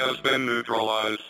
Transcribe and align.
has 0.00 0.16
been 0.18 0.46
neutralized. 0.46 1.22